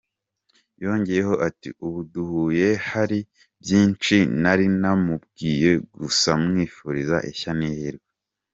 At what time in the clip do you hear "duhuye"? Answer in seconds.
2.13-2.67